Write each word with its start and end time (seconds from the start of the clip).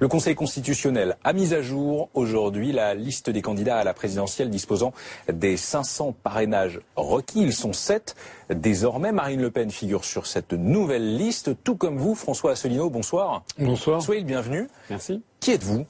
Le 0.00 0.08
Conseil 0.08 0.34
constitutionnel 0.34 1.18
a 1.24 1.34
mis 1.34 1.52
à 1.52 1.60
jour 1.60 2.08
aujourd'hui 2.14 2.72
la 2.72 2.94
liste 2.94 3.28
des 3.28 3.42
candidats 3.42 3.76
à 3.76 3.84
la 3.84 3.92
présidentielle 3.92 4.48
disposant 4.48 4.94
des 5.30 5.58
500 5.58 6.14
parrainages 6.22 6.80
requis. 6.96 7.42
Ils 7.42 7.52
sont 7.52 7.74
sept. 7.74 8.16
Désormais, 8.48 9.12
Marine 9.12 9.42
Le 9.42 9.50
Pen 9.50 9.70
figure 9.70 10.06
sur 10.06 10.24
cette 10.24 10.54
nouvelle 10.54 11.18
liste, 11.18 11.50
tout 11.64 11.76
comme 11.76 11.98
vous, 11.98 12.14
François 12.14 12.52
Asselineau. 12.52 12.88
Bonsoir. 12.88 13.42
Bonsoir. 13.58 14.00
Soyez 14.00 14.22
le 14.22 14.26
bienvenu. 14.26 14.68
Merci. 14.88 15.22
Qui 15.38 15.50
êtes-vous? 15.50 15.84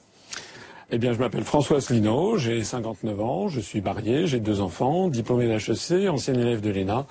Eh 0.91 0.97
bien, 0.97 1.13
je 1.13 1.19
m'appelle 1.19 1.45
François 1.45 1.77
Asselineau, 1.77 2.35
j'ai 2.35 2.65
59 2.65 3.21
ans, 3.21 3.47
je 3.47 3.61
suis 3.61 3.79
marié, 3.79 4.27
j'ai 4.27 4.41
deux 4.41 4.59
enfants, 4.59 5.07
diplômé 5.07 5.47
d'HEC, 5.47 6.09
ancien 6.09 6.33
élève 6.33 6.59
de 6.59 6.69
l'ENA, 6.69 7.05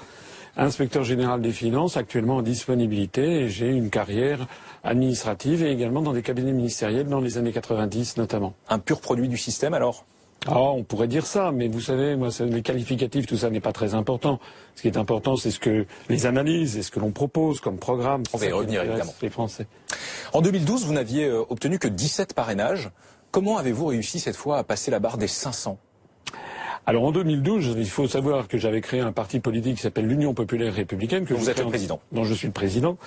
inspecteur 0.56 1.04
général 1.04 1.40
des 1.40 1.52
finances, 1.52 1.96
actuellement 1.96 2.36
en 2.36 2.42
disponibilité, 2.42 3.42
et 3.42 3.48
j'ai 3.48 3.68
une 3.68 3.90
carrière 3.90 4.46
administrative 4.84 5.62
et 5.62 5.70
également 5.70 6.02
dans 6.02 6.12
des 6.12 6.22
cabinets 6.22 6.52
ministériels 6.52 7.06
dans 7.06 7.20
les 7.20 7.38
années 7.38 7.52
90 7.52 8.16
notamment. 8.16 8.54
Un 8.68 8.78
pur 8.78 9.00
produit 9.00 9.28
du 9.28 9.36
système 9.36 9.74
alors? 9.74 10.04
Ah, 10.46 10.58
on 10.58 10.84
pourrait 10.84 11.06
dire 11.06 11.26
ça, 11.26 11.52
mais 11.52 11.68
vous 11.68 11.82
savez, 11.82 12.16
moi, 12.16 12.28
les 12.40 12.62
qualificatifs, 12.62 13.26
tout 13.26 13.36
ça 13.36 13.50
n'est 13.50 13.60
pas 13.60 13.72
très 13.72 13.92
important. 13.92 14.40
Ce 14.74 14.80
qui 14.80 14.88
est 14.88 14.96
important, 14.96 15.36
c'est 15.36 15.50
ce 15.50 15.60
que 15.60 15.84
les 16.08 16.24
analyses 16.24 16.78
et 16.78 16.82
ce 16.82 16.90
que 16.90 16.98
l'on 16.98 17.10
propose 17.10 17.60
comme 17.60 17.76
programme. 17.76 18.22
On 18.32 18.38
va 18.38 18.46
y 18.46 18.52
revenir 18.52 18.82
évidemment. 18.82 19.12
Les 19.20 19.28
Français. 19.28 19.66
En 20.32 20.40
2012, 20.40 20.86
vous 20.86 20.94
n'aviez 20.94 21.26
euh, 21.26 21.44
obtenu 21.50 21.78
que 21.78 21.88
17 21.88 22.32
parrainages. 22.32 22.90
Comment 23.30 23.58
avez-vous 23.58 23.86
réussi 23.86 24.18
cette 24.18 24.36
fois 24.36 24.56
à 24.56 24.64
passer 24.64 24.90
la 24.90 24.98
barre 24.98 25.18
des 25.18 25.28
500 25.28 25.78
alors 26.90 27.04
en 27.04 27.12
2012, 27.12 27.76
il 27.78 27.88
faut 27.88 28.08
savoir 28.08 28.48
que 28.48 28.58
j'avais 28.58 28.80
créé 28.80 28.98
un 28.98 29.12
parti 29.12 29.38
politique 29.38 29.76
qui 29.76 29.82
s'appelle 29.82 30.08
l'Union 30.08 30.34
populaire 30.34 30.74
républicaine. 30.74 31.24
Que 31.24 31.34
vous 31.34 31.48
êtes 31.48 31.60
le 31.60 31.66
président. 31.66 32.00
Dont 32.10 32.24
je 32.24 32.34
suis 32.34 32.48
le 32.48 32.52
président. 32.52 32.98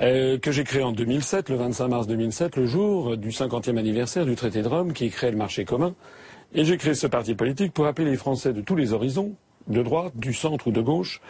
Euh, 0.00 0.38
que 0.38 0.50
j'ai 0.50 0.64
créé 0.64 0.82
en 0.82 0.92
2007, 0.92 1.50
le 1.50 1.56
25 1.56 1.88
mars 1.88 2.06
2007, 2.06 2.56
le 2.56 2.64
jour 2.64 3.18
du 3.18 3.28
50e 3.28 3.76
anniversaire 3.76 4.24
du 4.24 4.34
traité 4.34 4.62
de 4.62 4.68
Rome 4.68 4.94
qui 4.94 5.10
crée 5.10 5.30
le 5.30 5.36
marché 5.36 5.66
commun. 5.66 5.94
Et 6.54 6.64
j'ai 6.64 6.78
créé 6.78 6.94
ce 6.94 7.06
parti 7.06 7.34
politique 7.34 7.74
pour 7.74 7.86
appeler 7.86 8.10
les 8.10 8.16
Français 8.16 8.54
de 8.54 8.62
tous 8.62 8.76
les 8.76 8.94
horizons, 8.94 9.34
de 9.66 9.82
droite, 9.82 10.14
du 10.16 10.32
centre 10.32 10.68
ou 10.68 10.72
de 10.72 10.80
gauche. 10.80 11.20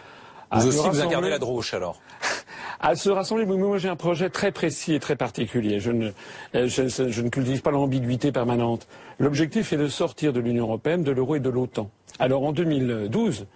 Vous 0.53 0.67
aussi, 0.67 0.87
vous 0.89 1.01
incarnez 1.01 1.29
la 1.29 1.37
droche 1.37 1.73
alors 1.73 1.99
à 2.79 2.95
se 2.95 3.09
rassembler. 3.09 3.45
Moi, 3.45 3.77
j'ai 3.77 3.89
un 3.89 3.95
projet 3.95 4.29
très 4.29 4.51
précis 4.51 4.93
et 4.93 4.99
très 4.99 5.15
particulier. 5.15 5.79
Je 5.79 5.91
ne, 5.91 6.11
euh, 6.55 6.67
je, 6.67 7.21
ne 7.21 7.29
cultive 7.29 7.61
pas 7.61 7.71
l'ambiguïté 7.71 8.31
permanente. 8.31 8.87
L'objectif 9.19 9.73
est 9.73 9.77
de 9.77 9.87
sortir 9.87 10.33
de 10.33 10.39
l'Union 10.39 10.63
européenne, 10.65 11.03
de 11.03 11.11
l'euro 11.11 11.35
et 11.35 11.39
de 11.39 11.49
l'OTAN. 11.49 11.91
Alors, 12.19 12.43
en 12.43 12.51
2012, 12.51 13.47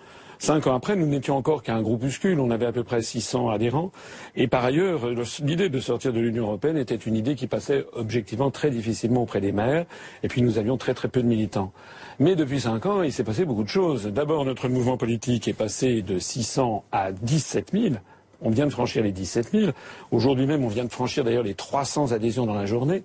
Cinq 0.44 0.68
ans 0.68 0.76
après, 0.76 0.98
nous 0.98 1.06
n'étions 1.06 1.38
encore 1.38 1.64
qu'un 1.64 1.82
groupuscule, 1.82 2.38
on 2.42 2.52
avait 2.52 2.66
à 2.66 2.74
peu 2.74 2.84
près 2.84 3.02
600 3.02 3.50
adhérents. 3.50 3.94
Et 4.36 4.48
par 4.48 4.66
ailleurs, 4.66 5.08
l'idée 5.42 5.70
de 5.70 5.80
sortir 5.80 6.12
de 6.12 6.20
l'Union 6.20 6.48
européenne 6.48 6.76
était 6.76 6.96
une 6.96 7.16
idée 7.16 7.36
qui 7.36 7.48
passait 7.48 7.86
objectivement 7.94 8.52
très 8.52 8.70
difficilement 8.70 9.22
auprès 9.22 9.40
des 9.40 9.54
maires. 9.54 9.86
Et 10.22 10.28
puis 10.28 10.42
nous 10.42 10.58
avions 10.58 10.76
très 10.76 10.94
très 10.94 11.08
peu 11.08 11.22
de 11.22 11.28
militants. 11.28 11.72
Mais 12.20 12.36
depuis 12.36 12.60
cinq 12.60 12.86
ans, 12.86 13.04
il 13.04 13.14
s'est 13.14 13.24
passé 13.24 13.46
beaucoup 13.46 13.64
de 13.64 13.70
choses. 13.70 14.08
D'abord, 14.08 14.44
notre 14.44 14.68
mouvement 14.68 14.98
politique 14.98 15.48
est 15.48 15.54
passé 15.54 16.02
de 16.02 16.20
600 16.20 16.84
à 16.92 17.14
17 17.14 17.72
000. 17.72 17.96
On 18.44 18.50
vient 18.50 18.66
de 18.66 18.72
franchir 18.72 19.04
les 19.04 19.12
17 19.12 19.52
000. 19.52 19.72
Aujourd'hui 20.12 20.46
même, 20.46 20.64
on 20.64 20.68
vient 20.68 20.86
de 20.86 20.92
franchir 20.92 21.24
d'ailleurs 21.24 21.44
les 21.44 21.56
300 21.56 22.12
adhésions 22.12 22.46
dans 22.46 22.54
la 22.54 22.66
journée. 22.66 23.04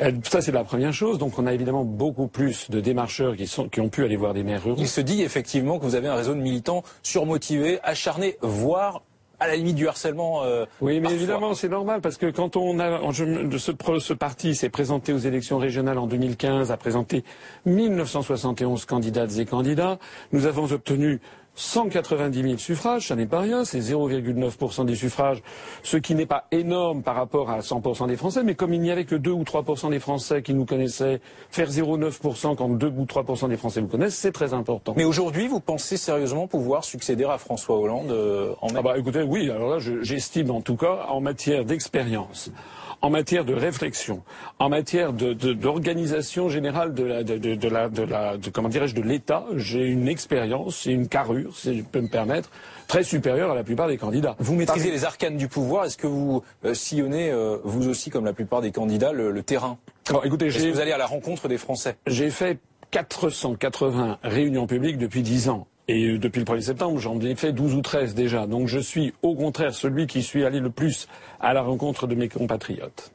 Euh, 0.00 0.12
ça, 0.24 0.40
c'est 0.40 0.52
la 0.52 0.64
première 0.64 0.92
chose. 0.92 1.18
Donc, 1.18 1.38
on 1.38 1.46
a 1.46 1.52
évidemment 1.52 1.84
beaucoup 1.84 2.26
plus 2.26 2.70
de 2.70 2.80
démarcheurs 2.80 3.36
qui, 3.36 3.46
sont, 3.46 3.68
qui 3.68 3.80
ont 3.80 3.88
pu 3.88 4.04
aller 4.04 4.16
voir 4.16 4.34
des 4.34 4.42
maires 4.42 4.64
ruraux. 4.64 4.76
Il 4.78 4.88
se 4.88 5.00
dit 5.00 5.22
effectivement 5.22 5.78
que 5.78 5.84
vous 5.84 5.94
avez 5.94 6.08
un 6.08 6.14
réseau 6.14 6.34
de 6.34 6.40
militants 6.40 6.82
surmotivés, 7.02 7.78
acharnés, 7.82 8.36
voire 8.40 9.02
à 9.40 9.48
la 9.48 9.56
limite 9.56 9.74
du 9.74 9.88
harcèlement. 9.88 10.44
Euh, 10.44 10.66
oui, 10.80 11.00
mais 11.00 11.12
évidemment, 11.12 11.54
c'est 11.54 11.68
normal 11.68 12.00
parce 12.02 12.18
que 12.18 12.30
quand 12.30 12.56
on 12.56 12.78
a 12.78 13.00
ce, 13.12 13.72
ce 13.98 14.12
parti 14.12 14.54
s'est 14.54 14.68
présenté 14.68 15.12
aux 15.12 15.18
élections 15.18 15.58
régionales 15.58 15.98
en 15.98 16.06
2015, 16.06 16.70
a 16.70 16.76
présenté 16.76 17.24
1971 17.64 18.84
candidates 18.84 19.38
et 19.38 19.46
candidats. 19.46 19.98
Nous 20.32 20.44
avons 20.44 20.70
obtenu 20.70 21.20
190 21.60 22.42
000 22.42 22.56
suffrages, 22.56 23.08
ça 23.08 23.16
n'est 23.16 23.26
pas 23.26 23.40
rien, 23.40 23.66
c'est 23.66 23.80
0,9% 23.80 24.86
des 24.86 24.94
suffrages, 24.94 25.42
ce 25.82 25.98
qui 25.98 26.14
n'est 26.14 26.24
pas 26.24 26.46
énorme 26.52 27.02
par 27.02 27.14
rapport 27.14 27.50
à 27.50 27.60
100% 27.60 28.08
des 28.08 28.16
Français, 28.16 28.42
mais 28.42 28.54
comme 28.54 28.72
il 28.72 28.80
n'y 28.80 28.90
avait 28.90 29.04
que 29.04 29.14
2 29.14 29.30
ou 29.30 29.42
3% 29.42 29.90
des 29.90 30.00
Français 30.00 30.40
qui 30.42 30.54
nous 30.54 30.64
connaissaient, 30.64 31.20
faire 31.50 31.68
0,9% 31.68 32.56
quand 32.56 32.68
2 32.70 32.86
ou 32.86 33.04
3% 33.04 33.48
des 33.50 33.58
Français 33.58 33.82
vous 33.82 33.88
connaissent, 33.88 34.16
c'est 34.16 34.32
très 34.32 34.54
important. 34.54 34.94
Mais 34.96 35.04
aujourd'hui, 35.04 35.48
vous 35.48 35.60
pensez 35.60 35.98
sérieusement 35.98 36.46
pouvoir 36.46 36.82
succéder 36.84 37.24
à 37.24 37.36
François 37.36 37.78
Hollande 37.78 38.10
euh, 38.10 38.54
en 38.62 38.68
Ah 38.74 38.80
bah 38.80 38.96
écoutez, 38.96 39.22
oui, 39.22 39.50
alors 39.50 39.68
là, 39.68 39.78
j'estime 39.78 40.50
en 40.50 40.62
tout 40.62 40.76
cas, 40.76 41.06
en 41.10 41.20
matière 41.20 41.66
d'expérience, 41.66 42.50
en 43.02 43.10
matière 43.10 43.44
de 43.44 43.54
réflexion, 43.54 44.22
en 44.58 44.68
matière 44.68 45.12
d'organisation 45.12 46.46
de, 46.46 46.50
générale 46.50 46.94
de 46.94 47.04
la, 47.04 47.22
de, 47.22 47.68
la, 47.68 47.88
de 47.88 48.02
la, 48.02 48.36
comment 48.52 48.68
dirais-je, 48.68 48.94
de 48.94 49.02
l'État, 49.02 49.44
j'ai 49.56 49.86
une 49.86 50.08
expérience 50.08 50.86
et 50.86 50.92
une 50.92 51.08
carrure, 51.08 51.49
si 51.54 51.78
je 51.78 51.82
peux 51.82 52.00
me 52.00 52.08
permettre, 52.08 52.50
très 52.86 53.04
supérieure 53.04 53.50
à 53.50 53.54
la 53.54 53.64
plupart 53.64 53.88
des 53.88 53.96
candidats. 53.96 54.36
Vous 54.38 54.54
maîtrisez 54.54 54.90
les 54.90 55.04
arcanes 55.04 55.36
du 55.36 55.48
pouvoir. 55.48 55.84
Est-ce 55.84 55.96
que 55.96 56.06
vous 56.06 56.42
euh, 56.64 56.74
sillonnez, 56.74 57.30
euh, 57.30 57.58
vous 57.64 57.88
aussi, 57.88 58.10
comme 58.10 58.24
la 58.24 58.32
plupart 58.32 58.60
des 58.60 58.72
candidats, 58.72 59.12
le, 59.12 59.42
terrain? 59.42 59.78
Alors, 60.08 60.24
écoutez, 60.26 60.46
Est-ce 60.46 60.64
que 60.64 60.72
vous 60.72 60.80
allez 60.80 60.92
à 60.92 60.98
la 60.98 61.06
rencontre 61.06 61.48
des 61.48 61.58
Français? 61.58 61.96
J'ai 62.06 62.30
fait 62.30 62.58
480 62.90 64.18
réunions 64.22 64.66
publiques 64.66 64.98
depuis 64.98 65.22
10 65.22 65.48
ans. 65.48 65.66
Et 65.88 66.06
euh, 66.06 66.18
depuis 66.18 66.38
le 66.38 66.44
1er 66.44 66.60
septembre, 66.60 66.98
j'en 66.98 67.20
ai 67.20 67.34
fait 67.34 67.52
12 67.52 67.74
ou 67.74 67.80
13 67.80 68.14
déjà. 68.14 68.46
Donc 68.46 68.68
je 68.68 68.78
suis 68.78 69.12
au 69.22 69.34
contraire 69.34 69.74
celui 69.74 70.06
qui 70.06 70.22
suis 70.22 70.44
allé 70.44 70.60
le 70.60 70.70
plus 70.70 71.08
à 71.40 71.52
la 71.52 71.62
rencontre 71.62 72.06
de 72.06 72.14
mes 72.14 72.28
compatriotes. 72.28 73.10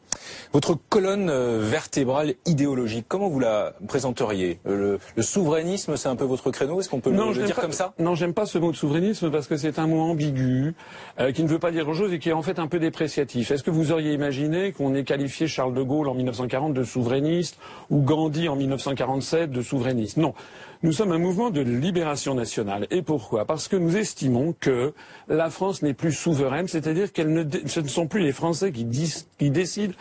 Votre 0.54 0.78
colonne 0.90 1.30
euh, 1.30 1.60
vertébrale 1.62 2.36
idéologique, 2.46 3.06
comment 3.08 3.30
vous 3.30 3.40
la 3.40 3.74
présenteriez 3.88 4.60
le, 4.66 5.00
souverainisme, 5.20 5.98
c'est 5.98 6.08
un 6.08 6.16
peu 6.16 6.24
votre 6.24 6.52
créneau 6.52 6.80
Est-ce 6.80 6.90
qu'on 6.90 7.00
peut 7.00 7.12
le, 7.12 7.46
dire 7.46 7.56
comme 7.56 7.72
ça? 7.72 7.94
Non, 8.00 8.16
j'aime 8.16 8.34
pas 8.34 8.46
ce 8.46 8.58
mot 8.58 8.72
de 8.72 8.78
souverainisme 8.78 9.32
parce 9.32 9.48
que 9.48 9.58
c'est 9.58 9.80
un 9.80 9.88
mot 9.88 10.02
ambigu, 10.02 10.76
euh, 11.20 11.32
qui 11.32 11.44
ne 11.44 11.48
veut 11.48 11.60
pas 11.60 11.72
dire 11.72 11.84
grand-chose 11.84 12.14
et 12.14 12.20
qui 12.20 12.30
est 12.30 12.34
en 12.34 12.42
fait 12.42 12.60
un 12.60 12.68
peu 12.68 12.80
dépréciatif. 12.80 13.52
Est-ce 13.52 13.64
que 13.64 13.72
vous 13.72 13.92
auriez 13.92 14.14
imaginé 14.14 14.72
qu'on 14.72 14.96
ait 14.96 15.04
qualifié 15.04 15.48
Charles 15.48 15.74
de 15.74 15.82
Gaulle 15.82 16.10
en 16.10 16.14
1940 16.14 16.74
de 16.74 16.84
souverainiste 16.84 17.58
ou 17.90 18.02
Gandhi 18.02 18.48
en 18.48 18.56
1947 18.56 19.52
de 19.52 19.62
souverainiste? 19.62 20.18
Non. 20.18 20.34
Nous 20.84 20.92
sommes 20.92 21.14
un 21.14 21.18
mouvement 21.18 21.50
de 21.50 21.62
libération 21.62 22.36
nationale. 22.36 22.86
Et 22.92 23.02
pourquoi? 23.02 23.46
Parce 23.46 23.68
que 23.68 23.76
nous 23.76 23.98
estimons 23.98 24.54
que 24.60 24.94
la 25.28 25.50
France 25.50 25.82
n'est 25.82 25.96
plus 25.96 26.12
souveraine, 26.12 26.68
c'est-à-dire 26.68 27.12
que 27.12 27.24
ce 27.66 27.80
ne 27.80 27.88
sont 27.88 28.06
plus 28.06 28.22
les 28.22 28.32
Français 28.32 28.72
qui, 28.72 28.86
qui 29.40 29.50
décident 29.50 29.96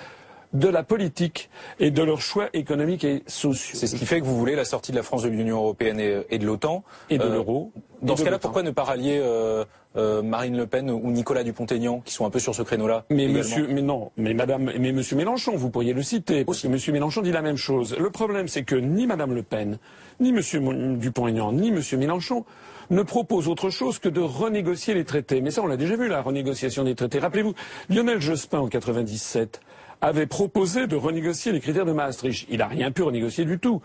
de 0.55 0.69
la 0.69 0.83
politique 0.83 1.51
et 1.81 1.91
de 1.91 2.03
leurs 2.03 2.23
choix 2.23 2.49
économiques 2.53 3.05
et 3.05 3.23
sociaux. 3.27 3.77
C'est 3.79 3.89
ce 3.89 3.97
qui 3.97 4.07
fait 4.07 4.21
que 4.21 4.25
vous 4.25 4.39
voulez 4.39 4.55
la 4.55 4.65
sortie 4.65 4.93
de 4.93 4.97
la 4.97 5.03
France 5.03 5.25
de 5.25 5.29
l'Union 5.29 5.57
européenne 5.57 6.01
et, 6.31 6.39
de 6.39 6.47
l'OTAN. 6.47 6.85
Et 7.11 7.19
de 7.19 7.25
euh, 7.25 7.35
l'euro. 7.35 7.73
Dans 8.03 8.17
ce 8.17 8.25
cas-là, 8.25 8.39
pourquoi 8.39 8.63
ne 8.63 8.71
pas 8.71 8.85
rallier 8.85 9.19
euh, 9.21 9.65
euh, 9.97 10.23
Marine 10.23 10.57
Le 10.57 10.67
Pen 10.67 10.91
ou 10.91 11.11
Nicolas 11.11 11.43
Dupont-Aignan, 11.43 12.01
qui 12.05 12.13
sont 12.15 12.25
un 12.25 12.31
peu 12.31 12.39
sur 12.39 12.55
ce 12.55 12.63
créneau-là 12.63 13.05
Mais 13.11 13.27
monsieur, 13.27 13.67
mais 13.69 13.83
non, 13.83 14.13
mais 14.17 14.33
madame, 14.33 14.71
mais 14.79 14.93
monsieur 14.93 15.17
Mélenchon, 15.17 15.57
vous 15.57 15.71
pourriez 15.71 15.93
le 15.93 16.03
citer, 16.03 16.45
parce 16.45 16.61
que 16.61 16.69
monsieur 16.69 16.93
Mélenchon 16.93 17.23
dit 17.23 17.33
la 17.33 17.43
même 17.43 17.57
chose. 17.57 17.97
Le 17.99 18.11
problème, 18.11 18.47
c'est 18.47 18.63
que 18.63 18.77
ni 18.77 19.07
madame 19.07 19.35
Le 19.35 19.43
Pen, 19.43 19.79
ni 20.21 20.33
monsieur 20.33 20.61
Dupont-Aignan, 20.61 21.53
ni 21.53 21.73
monsieur 21.73 21.99
Mélenchon 21.99 22.45
ne 22.91 23.03
proposent 23.03 23.49
autre 23.49 23.71
chose 23.71 23.99
que 23.99 24.09
de 24.09 24.21
renégocier 24.21 24.95
les 24.95 25.05
traités. 25.05 25.41
Mais 25.41 25.51
ça, 25.51 25.63
on 25.63 25.67
l'a 25.67 25.77
déjà 25.77 25.97
vu, 25.97 26.09
la 26.09 26.23
renégociation 26.23 26.85
des 26.85 26.95
traités. 26.95 27.19
Rappelez-vous, 27.19 27.55
Lionel 27.89 28.21
Jospin, 28.21 28.61
en 28.61 28.69
97, 28.69 29.61
avait 30.01 30.27
proposé 30.27 30.87
de 30.87 30.97
renégocier 30.97 31.53
les 31.53 31.61
critères 31.61 31.87
de 31.87 31.93
Maastricht. 31.93 32.47
Il 32.51 32.59
n'a 32.59 32.67
rien 32.67 32.91
pu 32.91 33.03
renégocier 33.03 33.45
du 33.45 33.59
tout. 33.59 33.81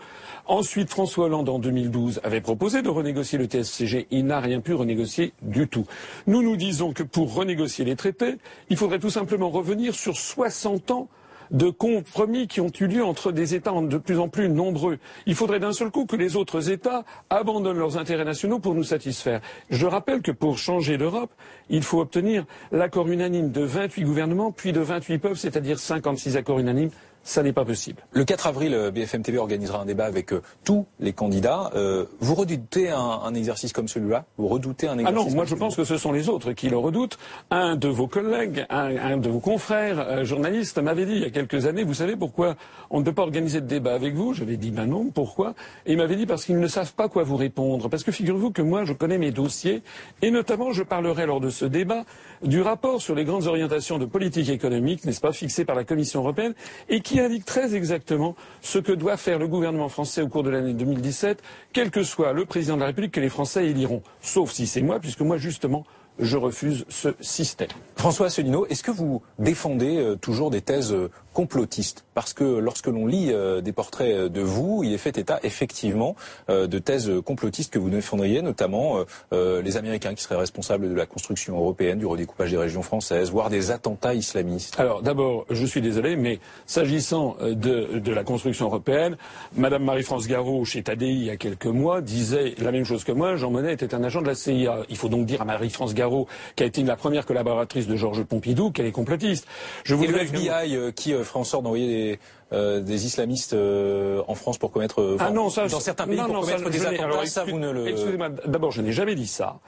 Ensuite, 0.46 0.90
François 0.90 1.26
Hollande, 1.26 1.48
en 1.48 1.58
2012, 1.58 2.20
avait 2.24 2.40
proposé 2.40 2.82
de 2.82 2.88
renégocier 2.88 3.38
le 3.38 3.46
TSCG. 3.46 4.06
Il 4.10 4.26
n'a 4.26 4.40
rien 4.40 4.60
pu 4.60 4.74
renégocier 4.74 5.32
du 5.42 5.68
tout. 5.68 5.86
Nous 6.26 6.42
nous 6.42 6.56
disons 6.56 6.92
que 6.92 7.02
pour 7.02 7.34
renégocier 7.34 7.84
les 7.84 7.96
traités, 7.96 8.36
il 8.68 8.76
faudrait 8.76 8.98
tout 8.98 9.10
simplement 9.10 9.50
revenir 9.50 9.94
sur 9.94 10.16
60 10.16 10.90
ans 10.90 11.08
de 11.50 11.70
compromis 11.70 12.46
qui 12.46 12.60
ont 12.60 12.72
eu 12.80 12.86
lieu 12.86 13.04
entre 13.04 13.32
des 13.32 13.54
États 13.54 13.72
de 13.72 13.98
plus 13.98 14.18
en 14.18 14.28
plus 14.28 14.48
nombreux. 14.48 14.98
Il 15.26 15.34
faudrait 15.34 15.60
d'un 15.60 15.72
seul 15.72 15.90
coup 15.90 16.06
que 16.06 16.16
les 16.16 16.36
autres 16.36 16.70
États 16.70 17.04
abandonnent 17.28 17.78
leurs 17.78 17.98
intérêts 17.98 18.24
nationaux 18.24 18.58
pour 18.58 18.74
nous 18.74 18.84
satisfaire. 18.84 19.40
Je 19.70 19.86
rappelle 19.86 20.22
que 20.22 20.32
pour 20.32 20.58
changer 20.58 20.96
l'Europe, 20.96 21.32
il 21.68 21.82
faut 21.82 22.00
obtenir 22.00 22.44
l'accord 22.72 23.08
unanime 23.08 23.50
de 23.50 23.62
28 23.62 24.04
gouvernements, 24.04 24.52
puis 24.52 24.72
de 24.72 24.80
28 24.80 25.18
peuples, 25.18 25.36
c'est-à-dire 25.36 25.78
56 25.78 26.36
accords 26.36 26.58
unanimes 26.58 26.90
ça 27.22 27.42
n'est 27.42 27.52
pas 27.52 27.64
possible. 27.64 28.02
Le 28.12 28.24
4 28.24 28.46
avril, 28.46 28.74
euh, 28.74 28.90
BFM 28.90 29.22
TV 29.22 29.38
organisera 29.38 29.82
un 29.82 29.84
débat 29.84 30.06
avec 30.06 30.32
euh, 30.32 30.42
tous 30.64 30.86
les 30.98 31.12
candidats. 31.12 31.70
Euh, 31.74 32.06
vous 32.20 32.34
redoutez 32.34 32.90
un, 32.90 33.34
exercice 33.34 33.72
comme 33.72 33.88
celui-là? 33.88 34.24
Vous 34.38 34.48
redoutez 34.48 34.88
un 34.88 34.98
exercice 34.98 35.18
Ah 35.20 35.30
non, 35.30 35.34
moi 35.34 35.44
je 35.44 35.54
pense 35.54 35.76
que 35.76 35.84
ce 35.84 35.96
sont 35.96 36.12
les 36.12 36.28
autres 36.28 36.52
qui 36.52 36.68
le 36.68 36.78
redoutent. 36.78 37.18
Un 37.50 37.76
de 37.76 37.88
vos 37.88 38.06
collègues, 38.06 38.66
un, 38.70 39.16
de 39.18 39.28
vos 39.28 39.40
confrères 39.40 40.24
journalistes 40.24 40.78
m'avait 40.78 41.06
dit 41.06 41.12
il 41.12 41.22
y 41.22 41.24
a 41.24 41.30
quelques 41.30 41.66
années, 41.66 41.84
vous 41.84 41.94
savez 41.94 42.16
pourquoi 42.16 42.56
on 42.90 43.00
ne 43.00 43.04
peut 43.04 43.12
pas 43.12 43.22
organiser 43.22 43.60
de 43.60 43.66
débat 43.66 43.94
avec 43.94 44.14
vous? 44.14 44.34
J'avais 44.34 44.56
dit 44.56 44.70
ben 44.70 44.86
non, 44.86 45.06
pourquoi? 45.06 45.54
Et 45.86 45.92
il 45.92 45.98
m'avait 45.98 46.16
dit 46.16 46.26
parce 46.26 46.44
qu'ils 46.44 46.58
ne 46.58 46.68
savent 46.68 46.94
pas 46.94 47.08
quoi 47.08 47.22
vous 47.22 47.36
répondre. 47.36 47.88
Parce 47.88 48.02
que 48.02 48.12
figurez-vous 48.12 48.50
que 48.50 48.62
moi 48.62 48.84
je 48.84 48.92
connais 48.92 49.18
mes 49.18 49.30
dossiers 49.30 49.82
et 50.22 50.30
notamment 50.30 50.72
je 50.72 50.82
parlerai 50.82 51.26
lors 51.26 51.40
de 51.40 51.50
ce 51.50 51.64
débat 51.64 52.04
du 52.42 52.62
rapport 52.62 53.02
sur 53.02 53.14
les 53.14 53.24
grandes 53.24 53.46
orientations 53.46 53.98
de 53.98 54.06
politique 54.06 54.48
économique, 54.48 55.04
n'est-ce 55.04 55.20
pas, 55.20 55.32
fixé 55.32 55.64
par 55.64 55.76
la 55.76 55.84
Commission 55.84 56.20
européenne 56.20 56.54
et 56.88 57.00
qui 57.00 57.09
indique 57.18 57.44
très 57.44 57.74
exactement 57.74 58.36
ce 58.60 58.78
que 58.78 58.92
doit 58.92 59.16
faire 59.16 59.38
le 59.38 59.48
gouvernement 59.48 59.88
français 59.88 60.22
au 60.22 60.28
cours 60.28 60.42
de 60.42 60.50
l'année 60.50 60.74
2017, 60.74 61.42
quel 61.72 61.90
que 61.90 62.04
soit 62.04 62.32
le 62.32 62.44
président 62.44 62.76
de 62.76 62.80
la 62.80 62.86
République 62.86 63.12
que 63.12 63.20
les 63.20 63.28
Français 63.28 63.66
éliront. 63.66 64.02
Sauf 64.22 64.52
si 64.52 64.66
c'est 64.66 64.82
moi, 64.82 65.00
puisque 65.00 65.20
moi, 65.20 65.38
justement, 65.38 65.84
je 66.20 66.36
refuse 66.36 66.84
ce 66.88 67.08
système. 67.20 67.68
François 67.96 68.26
Asselineau, 68.26 68.66
est-ce 68.68 68.82
que 68.82 68.90
vous 68.90 69.22
défendez 69.38 69.98
euh, 69.98 70.16
toujours 70.16 70.50
des 70.50 70.60
thèses 70.60 70.92
euh, 70.92 71.10
complotistes? 71.34 72.04
Parce 72.14 72.32
que 72.32 72.44
lorsque 72.44 72.86
l'on 72.86 73.06
lit 73.06 73.30
euh, 73.30 73.60
des 73.60 73.72
portraits 73.72 74.32
de 74.32 74.40
vous, 74.40 74.82
il 74.84 74.92
est 74.92 74.98
fait 74.98 75.18
état 75.18 75.38
effectivement 75.42 76.16
de 76.48 76.78
thèses 76.78 77.10
complotistes 77.24 77.72
que 77.72 77.78
vous 77.78 77.90
défendriez, 77.90 78.42
notamment 78.42 78.98
les 79.32 79.76
Américains 79.76 80.14
qui 80.14 80.22
seraient 80.22 80.36
responsables 80.36 80.88
de 80.88 80.94
la 80.94 81.06
construction 81.06 81.56
européenne, 81.56 81.98
du 81.98 82.06
redécoupage 82.06 82.50
des 82.50 82.56
régions 82.56 82.82
françaises, 82.82 83.30
voire 83.30 83.50
des 83.50 83.70
attentats 83.70 84.14
islamistes. 84.14 84.78
Alors 84.78 85.02
d'abord, 85.02 85.46
je 85.50 85.64
suis 85.64 85.80
désolé, 85.80 86.16
mais 86.16 86.40
s'agissant 86.66 87.36
de, 87.40 88.12
la 88.12 88.24
construction 88.24 88.66
européenne, 88.66 89.16
Madame 89.56 89.84
Marie-France 89.84 90.26
Garot, 90.26 90.64
chez 90.64 90.82
Tadi, 90.82 91.06
il 91.06 91.24
y 91.24 91.30
a 91.30 91.36
quelques 91.36 91.66
mois, 91.66 92.00
disait 92.00 92.54
la 92.58 92.72
même 92.72 92.84
chose 92.84 93.04
que 93.04 93.12
moi, 93.12 93.36
Jean 93.36 93.50
Monnet 93.50 93.72
était 93.72 93.94
un 93.94 94.02
agent 94.02 94.22
de 94.22 94.26
la 94.26 94.34
CIA. 94.34 94.80
Il 94.88 94.96
faut 94.96 95.08
donc 95.08 95.26
dire 95.26 95.42
à 95.42 95.44
Marie-France 95.44 95.94
Garot 95.94 96.09
qui 96.56 96.62
a 96.62 96.66
été 96.66 96.82
la 96.82 96.96
première 96.96 97.26
collaboratrice 97.26 97.86
de 97.86 97.96
Georges 97.96 98.22
Pompidou, 98.24 98.70
qu'elle 98.70 98.86
est 98.86 98.92
complotiste. 98.92 99.46
Je 99.84 99.94
Et 99.94 100.06
le 100.06 100.18
FBI 100.18 100.76
euh, 100.76 100.92
qui 100.92 101.12
euh, 101.12 101.24
ferait 101.24 101.40
en 101.40 101.44
sorte 101.44 101.64
d'envoyer 101.64 101.86
des, 101.86 102.18
euh, 102.52 102.80
des 102.80 103.06
islamistes 103.06 103.54
en 103.54 104.34
France 104.34 104.58
pour 104.58 104.70
commettre, 104.72 105.16
ah 105.20 105.30
non, 105.30 105.50
ça, 105.50 105.66
dans 105.66 105.80
certains 105.80 106.06
pays 106.06 106.16
pour 106.16 106.40
commettre 106.40 106.70
des 106.70 106.86
attentats, 106.86 107.26
ça, 107.26 107.44
vous 107.44 107.58
ne 107.58 107.70
le... 107.70 107.88
Excusez-moi, 107.88 108.30
d'abord, 108.46 108.70
je 108.70 108.82
n'ai 108.82 108.92
jamais 108.92 109.14
dit 109.14 109.26
ça. 109.26 109.58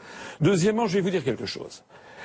Deuxièmement, 0.41 0.87
je 0.87 0.95
vais 0.95 1.01
vous 1.01 1.11
dire 1.11 1.25
quelque 1.25 1.47
chose. 1.47 1.83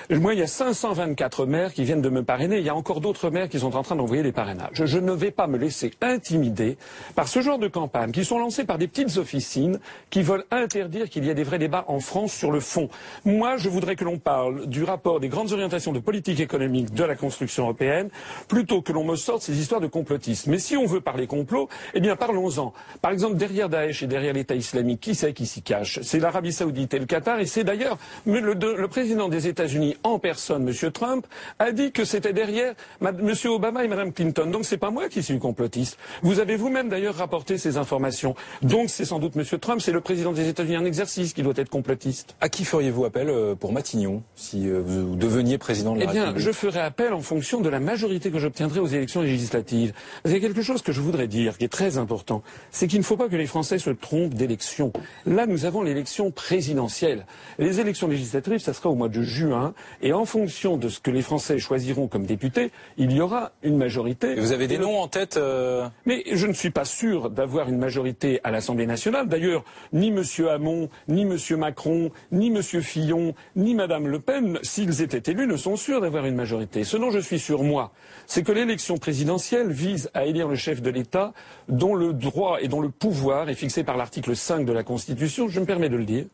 Moi, 0.09 0.33
il 0.33 0.39
y 0.39 0.44
a 0.44 0.47
524 0.47 1.45
maires 1.45 1.73
qui 1.73 1.83
viennent 1.83 2.01
de 2.01 2.09
me 2.09 2.23
parrainer. 2.23 2.57
Il 2.57 2.63
y 2.65 2.69
a 2.69 2.75
encore 2.75 3.01
d'autres 3.01 3.29
maires 3.29 3.49
qui 3.49 3.59
sont 3.59 3.75
en 3.75 3.83
train 3.83 3.95
d'envoyer 3.95 4.23
des 4.23 4.31
parrainages. 4.31 4.85
Je 4.85 4.99
ne 4.99 5.11
vais 5.11 5.31
pas 5.31 5.47
me 5.47 5.57
laisser 5.57 5.91
intimider 6.01 6.77
par 7.15 7.27
ce 7.27 7.41
genre 7.41 7.59
de 7.59 7.67
campagnes 7.67 8.11
qui 8.11 8.25
sont 8.25 8.39
lancées 8.39 8.63
par 8.63 8.77
des 8.77 8.88
petites 8.88 9.17
officines 9.17 9.79
qui 10.09 10.21
veulent 10.21 10.45
interdire 10.51 11.09
qu'il 11.09 11.25
y 11.25 11.29
ait 11.29 11.35
des 11.35 11.44
vrais 11.44 11.59
débats 11.59 11.85
en 11.88 11.99
France 11.99 12.33
sur 12.33 12.51
le 12.51 12.59
fond. 12.59 12.89
Moi, 13.25 13.57
je 13.57 13.69
voudrais 13.69 13.95
que 13.95 14.03
l'on 14.03 14.17
parle 14.17 14.67
du 14.67 14.83
rapport 14.83 15.19
des 15.19 15.29
grandes 15.29 15.51
orientations 15.51 15.91
de 15.94 16.00
politique 16.00 16.39
économique 16.39 16.93
de 16.93 17.03
la 17.03 17.15
construction 17.15 17.63
européenne 17.63 18.09
plutôt 18.47 18.81
que 18.81 18.93
l'on 18.93 19.03
me 19.03 19.15
sorte 19.15 19.41
ces 19.41 19.59
histoires 19.59 19.81
de 19.81 19.88
complotisme. 19.88 20.51
Mais 20.51 20.59
si 20.59 20.77
on 20.77 20.85
veut 20.85 21.01
parler 21.01 21.27
complot, 21.27 21.69
eh 21.93 22.00
bien, 22.00 22.15
parlons-en. 22.15 22.73
Par 23.01 23.11
exemple, 23.11 23.35
derrière 23.35 23.69
Daesh 23.69 24.03
et 24.03 24.07
derrière 24.07 24.33
l'État 24.33 24.55
islamique, 24.55 25.01
qui 25.01 25.15
c'est 25.15 25.33
qui 25.33 25.45
s'y 25.45 25.61
cache? 25.61 26.00
C'est 26.01 26.19
l'Arabie 26.19 26.53
Saoudite 26.53 26.93
et 26.93 27.00
le 27.00 27.05
Qatar 27.05 27.39
et 27.39 27.45
c'est 27.45 27.63
d'ailleurs 27.63 27.97
le, 28.25 28.39
le 28.53 28.88
président 28.88 29.29
des 29.29 29.47
États-Unis 29.47 29.87
en 30.04 30.19
personne, 30.19 30.68
M. 30.68 30.92
Trump, 30.92 31.25
a 31.60 31.72
dit 31.72 31.92
que 31.92 32.04
c'était 32.04 32.34
derrière 32.34 32.74
M. 33.01 33.34
Obama 33.45 33.84
et 33.84 33.88
Mme 33.88 34.12
Clinton. 34.12 34.50
Donc 34.51 34.66
c'est 34.66 34.78
pas 34.78 34.89
moi 34.89 35.10
qui 35.10 35.24
suis 35.24 35.39
complotiste. 35.39 35.98
Vous 36.22 36.39
avez 36.39 36.56
vous-même 36.56 36.89
d'ailleurs 36.89 37.16
rapporté 37.16 37.57
ces 37.57 37.78
informations. 37.78 38.36
Donc 38.62 38.89
c'est 38.89 39.06
sans 39.06 39.19
doute 39.19 39.36
M. 39.36 39.44
Trump, 39.60 39.81
c'est 39.81 39.92
le 39.92 40.01
président 40.01 40.31
des 40.31 40.48
États-Unis 40.50 40.78
en 40.78 40.86
exercice 40.86 41.34
qui 41.34 41.44
doit 41.44 41.54
être 41.56 41.69
complotiste. 41.69 42.36
À 42.42 42.50
qui 42.50 42.66
feriez-vous 42.66 43.06
appel 43.06 43.30
euh, 43.30 43.56
pour 43.56 43.74
Matignon 43.74 44.24
si 44.36 44.68
euh, 44.68 44.81
vous 44.84 45.16
deveniez 45.16 45.57
président 45.57 45.94
de 45.94 46.00
la 46.00 46.06
eh 46.06 46.07
bien, 46.07 46.25
République? 46.25 46.45
je 46.45 46.51
ferai 46.51 46.80
appel 46.80 47.13
en 47.13 47.22
fonction 47.22 47.62
de 47.62 47.69
la 47.69 47.80
majorité 47.80 48.31
que 48.31 48.39
j'obtiendrai 48.39 48.80
aux 48.80 48.88
élections 48.88 49.22
législatives. 49.22 49.94
Il 50.25 50.31
y 50.31 50.36
a 50.36 50.39
quelque 50.39 50.62
chose 50.62 50.81
que 50.81 50.92
je 50.92 51.01
voudrais 51.01 51.28
dire 51.28 51.57
qui 51.57 51.66
est 51.66 51.69
très 51.69 51.98
important, 51.98 52.42
c'est 52.72 52.88
qu'il 52.88 53.00
ne 53.00 53.04
faut 53.04 53.18
pas 53.18 53.30
que 53.30 53.36
les 53.36 53.48
Français 53.48 53.80
se 53.80 53.89
trompent 53.89 54.34
d'élection. 54.34 54.92
Là, 55.25 55.45
nous 55.45 55.66
avons 55.66 55.81
l'élection 55.81 56.31
présidentielle. 56.31 57.25
Les 57.60 57.80
élections 57.80 58.07
législatives, 58.07 58.60
ça 58.60 58.74
sera 58.74 58.89
au 58.89 58.95
mois 58.95 59.10
de 59.10 59.22
juin. 59.22 59.74
Et 60.01 60.13
en 60.13 60.25
fonction 60.25 60.77
de 60.77 60.89
ce 60.89 61.00
que 61.00 61.12
les 61.12 61.21
Français 61.21 61.59
choisiront 61.59 62.07
comme 62.07 62.25
députés, 62.25 62.71
il 62.97 63.12
y 63.12 63.21
aura 63.21 63.51
une 63.63 63.77
majorité. 63.77 64.31
Et 64.31 64.39
vous 64.39 64.51
avez 64.51 64.68
des 64.68 64.77
noms 64.77 65.00
en 65.00 65.07
tête 65.07 65.38
euh 65.38 65.88
Mais 66.06 66.24
je 66.31 66.47
ne 66.47 66.53
suis 66.53 66.69
pas 66.69 66.85
sûr 66.85 67.29
d'avoir 67.29 67.69
une 67.69 67.77
majorité 67.77 68.39
à 68.44 68.51
l'Assemblée 68.51 68.85
nationale. 68.85 69.27
D'ailleurs, 69.27 69.63
ni 69.94 70.09
M. 70.09 70.24
Hamon, 70.50 70.89
ni 71.07 71.24
M. 71.24 71.38
Macron, 71.57 72.12
ni 72.31 72.47
M. 72.47 72.62
Fillon, 72.62 73.33
ni 73.56 73.75
Mme 73.75 74.07
Le 74.07 74.19
Pen, 74.19 74.59
s'ils 74.63 75.01
étaient 75.01 75.31
élus, 75.31 75.47
ne 75.47 75.57
sont 75.57 75.75
sûrs 75.75 76.01
d'avoir 76.01 76.25
une 76.25 76.35
majorité. 76.35 76.83
Ce 76.83 76.97
dont 76.97 77.12
je 77.12 77.19
suis 77.19 77.39
sûr, 77.39 77.63
moi, 77.63 77.91
c'est 78.25 78.44
que 78.44 78.51
l'élection 78.51 78.97
présidentielle 78.97 79.71
vise 79.71 80.09
à 80.13 80.25
élire 80.25 80.47
le 80.47 80.56
chef 80.56 80.81
de 80.81 80.89
l'État 80.89 81.33
dont 81.69 81.95
le 81.95 82.13
droit 82.13 82.57
et 82.62 82.68
dont 82.68 82.81
le 82.81 82.89
pouvoir 82.89 83.50
est 83.50 83.56
fixé 83.56 83.83
par 83.83 83.97
l'article 83.97 84.35
5 84.35 84.65
de 84.65 84.74
la 84.74 84.83
Constitution, 84.83 85.47
je 85.47 85.59
me 85.59 85.65
permets 85.65 85.89
de 85.89 85.97
le 85.97 86.06
dire, 86.06 86.25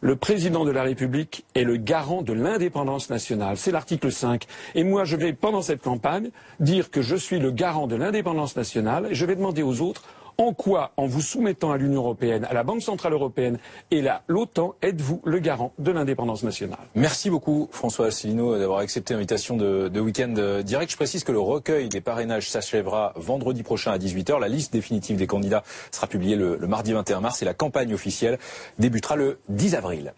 le 0.00 0.16
président 0.16 0.64
de 0.64 0.70
la 0.70 0.82
République 0.82 1.44
est 1.54 1.64
le 1.64 1.76
garant 1.76 2.22
de 2.22 2.32
l'indépendance 2.32 3.10
nationale. 3.10 3.56
C'est 3.56 3.70
l'article 3.70 4.10
5. 4.10 4.44
Et 4.74 4.84
moi, 4.84 5.04
je 5.04 5.16
vais, 5.16 5.32
pendant 5.32 5.62
cette 5.62 5.82
campagne, 5.82 6.30
dire 6.58 6.90
que 6.90 7.02
je 7.02 7.16
suis 7.16 7.38
le 7.38 7.50
garant 7.50 7.86
de 7.86 7.96
l'indépendance 7.96 8.56
nationale 8.56 9.08
et 9.10 9.14
je 9.14 9.26
vais 9.26 9.36
demander 9.36 9.62
aux 9.62 9.80
autres 9.80 10.04
en 10.40 10.54
quoi, 10.54 10.92
en 10.96 11.06
vous 11.06 11.20
soumettant 11.20 11.70
à 11.70 11.76
l'Union 11.76 12.00
européenne, 12.00 12.46
à 12.48 12.54
la 12.54 12.62
Banque 12.62 12.80
centrale 12.80 13.12
européenne 13.12 13.58
et 13.90 14.08
à 14.08 14.22
l'OTAN, 14.26 14.74
êtes-vous 14.80 15.20
le 15.24 15.38
garant 15.38 15.74
de 15.78 15.92
l'indépendance 15.92 16.42
nationale? 16.42 16.78
Merci 16.94 17.28
beaucoup 17.28 17.68
François 17.72 18.06
Asselineau 18.06 18.58
d'avoir 18.58 18.78
accepté 18.78 19.12
l'invitation 19.12 19.58
de, 19.58 20.00
Week-end 20.00 20.62
Direct. 20.64 20.90
Je 20.90 20.96
précise 20.96 21.24
que 21.24 21.32
le 21.32 21.40
recueil 21.40 21.90
des 21.90 22.00
parrainages 22.00 22.48
s'achèvera 22.48 23.12
vendredi 23.16 23.62
prochain 23.62 23.92
à 23.92 23.98
18h. 23.98 24.40
La 24.40 24.48
liste 24.48 24.72
définitive 24.72 25.18
des 25.18 25.26
candidats 25.26 25.62
sera 25.92 26.06
publiée 26.06 26.36
le, 26.36 26.56
le 26.56 26.66
mardi 26.66 26.94
21 26.94 27.20
mars 27.20 27.42
et 27.42 27.44
la 27.44 27.52
campagne 27.52 27.92
officielle 27.92 28.38
débutera 28.78 29.16
le 29.16 29.40
10 29.50 29.74
avril. 29.74 30.14